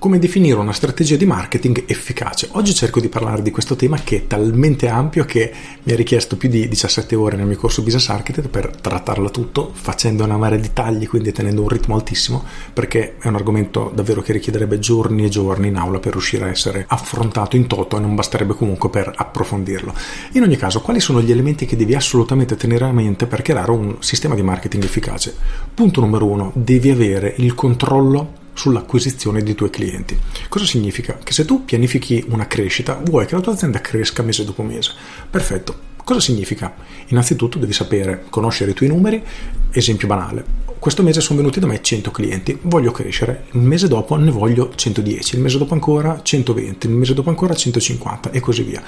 [0.00, 2.50] Come definire una strategia di marketing efficace?
[2.52, 5.52] Oggi cerco di parlare di questo tema che è talmente ampio che
[5.82, 9.72] mi ha richiesto più di 17 ore nel mio corso Business Architect per trattarlo tutto,
[9.74, 14.22] facendo una marea di tagli, quindi tenendo un ritmo altissimo, perché è un argomento davvero
[14.22, 18.00] che richiederebbe giorni e giorni in aula per riuscire a essere affrontato in toto e
[18.00, 19.92] non basterebbe comunque per approfondirlo.
[20.34, 23.72] In ogni caso, quali sono gli elementi che devi assolutamente tenere a mente per creare
[23.72, 25.34] un sistema di marketing efficace?
[25.74, 30.18] Punto numero uno, devi avere il controllo sull'acquisizione dei tuoi clienti.
[30.48, 31.18] Cosa significa?
[31.22, 34.92] Che se tu pianifichi una crescita, vuoi che la tua azienda cresca mese dopo mese.
[35.30, 35.86] Perfetto.
[36.02, 36.74] Cosa significa?
[37.08, 39.22] Innanzitutto devi sapere, conoscere i tuoi numeri.
[39.70, 40.66] Esempio banale.
[40.78, 44.72] Questo mese sono venuti da me 100 clienti, voglio crescere, il mese dopo ne voglio
[44.74, 48.82] 110, il mese dopo ancora 120, il mese dopo ancora 150 e così via.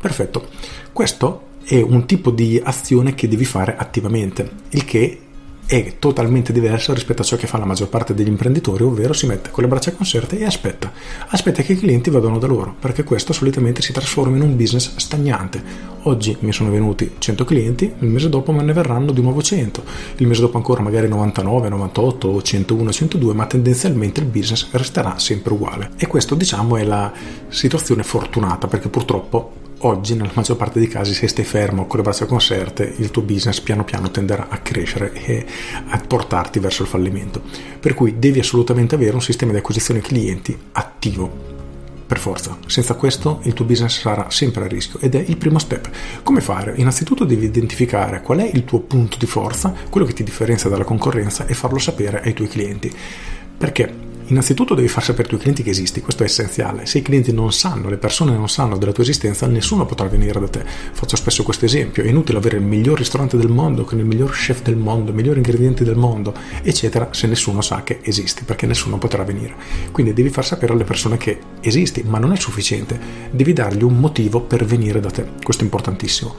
[0.00, 0.48] Perfetto.
[0.90, 5.20] Questo è un tipo di azione che devi fare attivamente, il che
[5.66, 9.26] è totalmente diverso rispetto a ciò che fa la maggior parte degli imprenditori, ovvero si
[9.26, 10.92] mette con le braccia conserte e aspetta,
[11.28, 14.96] aspetta che i clienti vadano da loro, perché questo solitamente si trasforma in un business
[14.96, 15.92] stagnante.
[16.02, 19.82] Oggi mi sono venuti 100 clienti, il mese dopo me ne verranno di nuovo 100,
[20.16, 25.54] il mese dopo ancora magari 99, 98, 101, 102, ma tendenzialmente il business resterà sempre
[25.54, 25.90] uguale.
[25.96, 27.10] E questo diciamo è la
[27.48, 32.02] situazione fortunata, perché purtroppo oggi nella maggior parte dei casi se stai fermo con le
[32.04, 35.44] braccia conserte il tuo business piano piano tenderà a crescere e
[35.88, 37.42] a portarti verso il fallimento
[37.80, 41.54] per cui devi assolutamente avere un sistema di acquisizione clienti attivo
[42.06, 45.58] per forza, senza questo il tuo business sarà sempre a rischio ed è il primo
[45.58, 45.88] step.
[46.22, 46.74] Come fare?
[46.76, 50.84] Innanzitutto devi identificare qual è il tuo punto di forza, quello che ti differenzia dalla
[50.84, 52.92] concorrenza e farlo sapere ai tuoi clienti.
[53.56, 56.86] Perché Innanzitutto devi far sapere ai tuoi clienti che esisti, questo è essenziale.
[56.86, 60.40] Se i clienti non sanno, le persone non sanno della tua esistenza, nessuno potrà venire
[60.40, 60.64] da te.
[60.64, 64.30] Faccio spesso questo esempio: è inutile avere il miglior ristorante del mondo, con il miglior
[64.30, 68.64] chef del mondo, i migliori ingredienti del mondo, eccetera, se nessuno sa che esisti, perché
[68.66, 69.54] nessuno potrà venire.
[69.92, 72.98] Quindi devi far sapere alle persone che esisti, ma non è sufficiente,
[73.30, 75.26] devi dargli un motivo per venire da te.
[75.42, 76.34] Questo è importantissimo.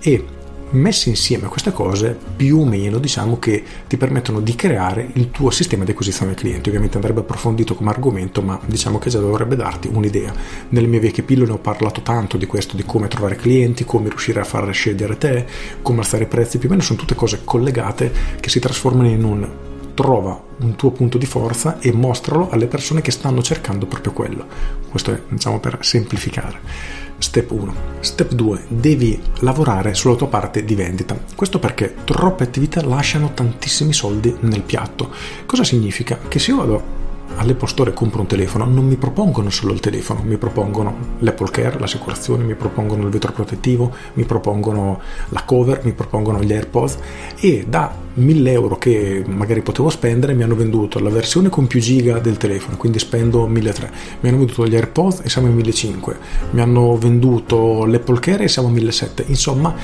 [0.00, 0.24] E
[0.72, 5.50] messe insieme queste cose più o meno diciamo che ti permettono di creare il tuo
[5.50, 6.68] sistema di acquisizione clienti.
[6.68, 10.32] Ovviamente andrebbe approfondito come argomento ma diciamo che già dovrebbe darti un'idea.
[10.70, 14.40] Nelle mie vecchie pillole ho parlato tanto di questo di come trovare clienti come riuscire
[14.40, 15.46] a far scegliere te
[15.82, 19.24] come alzare i prezzi più o meno sono tutte cose collegate che si trasformano in
[19.24, 19.48] un
[19.94, 24.46] trova un tuo punto di forza e mostralo alle persone che stanno cercando proprio quello
[24.90, 27.74] questo è diciamo per semplificare Step 1.
[28.00, 28.64] Step 2.
[28.66, 31.16] Devi lavorare sulla tua parte di vendita.
[31.36, 35.10] Questo perché troppe attività lasciano tantissimi soldi nel piatto.
[35.46, 36.18] Cosa significa?
[36.26, 37.01] Che se io vado
[37.36, 41.78] all'Apple Store compro un telefono, non mi propongono solo il telefono, mi propongono l'Apple Care,
[41.78, 46.98] l'assicurazione, mi propongono il vetro protettivo, mi propongono la cover, mi propongono gli AirPods
[47.40, 51.80] e da 1000 euro che magari potevo spendere mi hanno venduto la versione con più
[51.80, 56.14] giga del telefono, quindi spendo 1300, mi hanno venduto gli AirPods e siamo a 1500,
[56.50, 59.74] mi hanno venduto l'Apple Care e siamo a 1700, insomma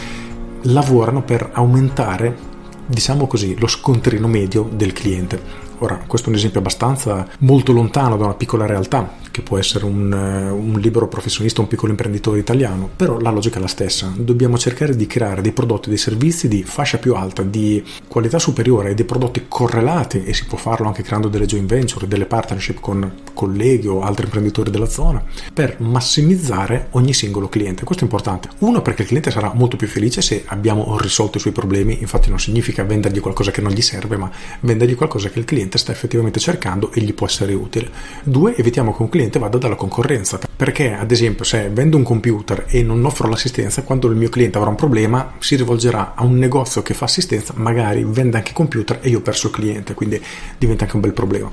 [0.63, 2.57] lavorano per aumentare
[2.89, 5.68] diciamo così, lo scontrino medio del cliente.
[5.81, 9.85] Ora, questo è un esempio abbastanza molto lontano da una piccola realtà, che può essere
[9.85, 14.13] un, eh, un libero professionista, un piccolo imprenditore italiano, però la logica è la stessa.
[14.17, 18.91] Dobbiamo cercare di creare dei prodotti, dei servizi di fascia più alta, di qualità superiore
[18.91, 22.81] e dei prodotti correlati, e si può farlo anche creando delle joint venture, delle partnership
[22.81, 25.23] con colleghi o altri imprenditori della zona,
[25.55, 27.85] per massimizzare ogni singolo cliente.
[27.85, 28.49] Questo è importante.
[28.59, 32.31] Uno, perché il cliente sarà molto più felice se abbiamo risolto i suoi problemi, infatti
[32.31, 34.29] non significa vendergli qualcosa che non gli serve, ma
[34.61, 37.91] vendergli qualcosa che il cliente sta effettivamente cercando e gli può essere utile.
[38.25, 40.41] Due, evitiamo che un cliente vado dalla concorrenza.
[40.57, 44.59] Perché, ad esempio, se vendo un computer e non offro l'assistenza, quando il mio cliente
[44.59, 48.99] avrà un problema, si rivolgerà a un negozio che fa assistenza, magari vende anche computer
[49.01, 50.21] e io ho perso il cliente, quindi
[50.59, 51.51] diventa anche un bel problema.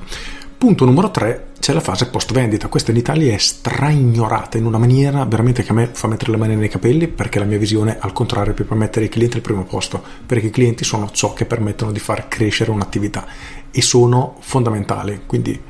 [0.57, 2.69] Punto numero 3, c'è la fase post vendita.
[2.69, 6.37] Questa in Italia è straignorata in una maniera veramente che a me fa mettere le
[6.37, 9.41] mani nei capelli perché la mia visione al contrario è per mettere i clienti al
[9.43, 13.25] primo posto, perché i clienti sono ciò che permettono di far crescere un'attività
[13.69, 15.23] e sono fondamentali.
[15.25, 15.61] Quindi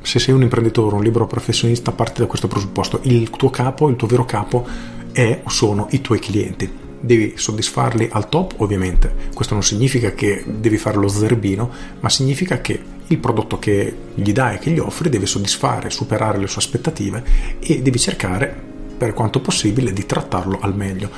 [0.00, 3.00] se sei un imprenditore, un libero professionista, parti da questo presupposto.
[3.02, 4.66] Il tuo capo, il tuo vero capo
[5.12, 6.88] è o sono i tuoi clienti.
[6.98, 9.28] Devi soddisfarli al top, ovviamente.
[9.34, 11.70] Questo non significa che devi fare lo zerbino,
[12.00, 16.46] ma significa che il prodotto che gli dai, che gli offri, deve soddisfare, superare le
[16.46, 17.24] sue aspettative
[17.58, 18.54] e devi cercare,
[18.96, 21.10] per quanto possibile, di trattarlo al meglio.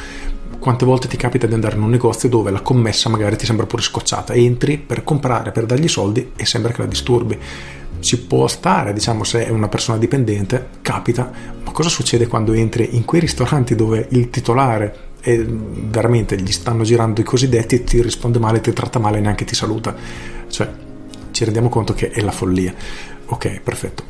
[0.59, 3.67] Quante volte ti capita di andare in un negozio dove la commessa magari ti sembra
[3.67, 7.39] pure scocciata, entri per comprare, per dargli soldi e sembra che la disturbi.
[8.01, 11.31] Ci può stare, diciamo, se è una persona dipendente, capita,
[11.63, 16.85] ma cosa succede quando entri in quei ristoranti dove il titolare e veramente gli stanno
[16.85, 19.95] girando i cosiddetti, ti risponde male, ti tratta male e neanche ti saluta.
[20.49, 20.82] Cioè,
[21.43, 22.73] ci rendiamo conto che è la follia.
[23.27, 24.05] Ok, perfetto.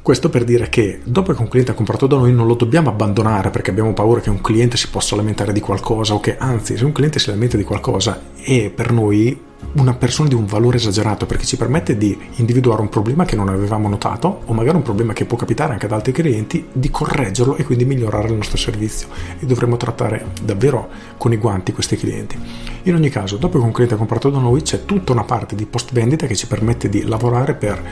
[0.00, 2.88] Questo per dire che dopo che un cliente ha comprato da noi non lo dobbiamo
[2.88, 6.76] abbandonare perché abbiamo paura che un cliente si possa lamentare di qualcosa o che anzi
[6.76, 9.38] se un cliente si lamenta di qualcosa è per noi
[9.72, 13.48] una persona di un valore esagerato perché ci permette di individuare un problema che non
[13.48, 17.56] avevamo notato o magari un problema che può capitare anche ad altri clienti, di correggerlo
[17.56, 19.08] e quindi migliorare il nostro servizio
[19.38, 22.38] e dovremmo trattare davvero con i guanti questi clienti.
[22.84, 25.54] In ogni caso, dopo che un cliente ha comprato da noi c'è tutta una parte
[25.54, 27.82] di post vendita che ci permette di lavorare per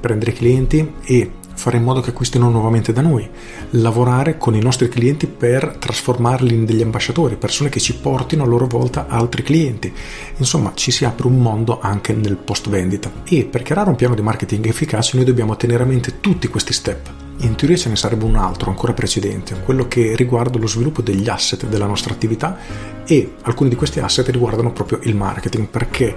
[0.00, 3.28] prendere i clienti e fare in modo che acquistino nuovamente da noi,
[3.70, 8.46] lavorare con i nostri clienti per trasformarli in degli ambasciatori, persone che ci portino a
[8.46, 9.92] loro volta altri clienti.
[10.36, 14.14] Insomma, ci si apre un mondo anche nel post vendita e per creare un piano
[14.14, 17.10] di marketing efficace noi dobbiamo tenere a mente tutti questi step.
[17.38, 21.28] In teoria ce ne sarebbe un altro ancora precedente, quello che riguarda lo sviluppo degli
[21.28, 22.56] asset della nostra attività
[23.04, 26.16] e alcuni di questi asset riguardano proprio il marketing perché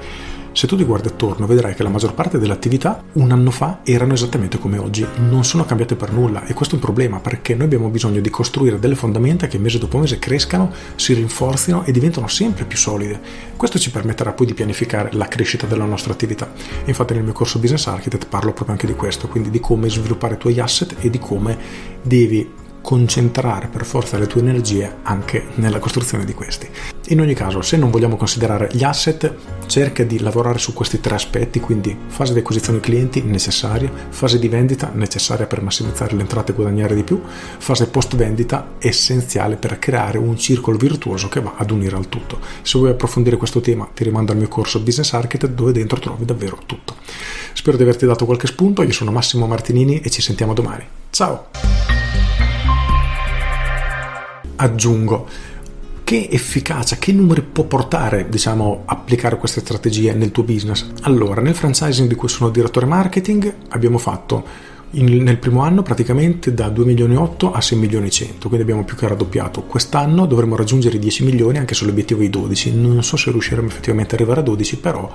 [0.57, 3.81] se tu ti guardi attorno vedrai che la maggior parte delle attività un anno fa
[3.83, 7.53] erano esattamente come oggi, non sono cambiate per nulla e questo è un problema perché
[7.53, 11.91] noi abbiamo bisogno di costruire delle fondamenta che mese dopo mese crescano, si rinforzino e
[11.91, 13.21] diventano sempre più solide.
[13.55, 16.51] Questo ci permetterà poi di pianificare la crescita della nostra attività.
[16.85, 20.33] Infatti nel mio corso Business Architect parlo proprio anche di questo, quindi di come sviluppare
[20.33, 21.55] i tuoi asset e di come
[22.01, 26.69] devi concentrare per forza le tue energie anche nella costruzione di questi.
[27.07, 29.33] In ogni caso, se non vogliamo considerare gli asset,
[29.65, 34.47] cerca di lavorare su questi tre aspetti, quindi fase di acquisizione clienti necessaria, fase di
[34.47, 37.21] vendita necessaria per massimizzare le entrate e guadagnare di più,
[37.57, 42.39] fase post vendita essenziale per creare un circolo virtuoso che va ad unire al tutto.
[42.61, 46.23] Se vuoi approfondire questo tema, ti rimando al mio corso Business Architect dove dentro trovi
[46.23, 46.95] davvero tutto.
[47.51, 50.85] Spero di averti dato qualche spunto, io sono Massimo Martinini e ci sentiamo domani.
[51.09, 51.76] Ciao!
[54.57, 55.27] Aggiungo
[56.07, 60.85] che efficacia, che numeri può portare, diciamo, applicare queste strategie nel tuo business?
[61.01, 64.45] Allora, nel franchising di cui sono direttore marketing abbiamo fatto
[64.91, 68.47] in, nel primo anno praticamente da 2 milioni e 8 a 6 milioni e 100,
[68.47, 69.63] quindi abbiamo più che raddoppiato.
[69.63, 72.73] Quest'anno dovremo raggiungere i 10 milioni anche sull'obiettivo di 12.
[72.73, 75.13] Non so se riusciremo effettivamente ad arrivare a 12, però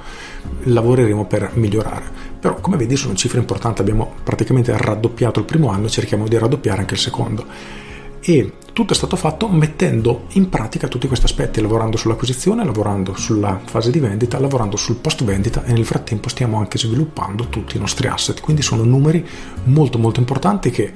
[0.65, 2.05] lavoreremo per migliorare.
[2.39, 6.81] Però come vedi sono cifre importanti, abbiamo praticamente raddoppiato il primo anno, cerchiamo di raddoppiare
[6.81, 7.91] anche il secondo
[8.23, 13.61] e tutto è stato fatto mettendo in pratica tutti questi aspetti, lavorando sull'acquisizione, lavorando sulla
[13.65, 17.81] fase di vendita, lavorando sul post vendita e nel frattempo stiamo anche sviluppando tutti i
[17.81, 19.27] nostri asset, quindi sono numeri
[19.65, 20.93] molto molto importanti che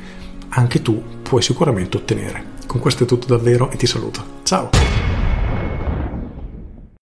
[0.49, 2.55] anche tu puoi sicuramente ottenere.
[2.67, 4.25] Con questo è tutto davvero e ti saluto.
[4.43, 5.16] Ciao!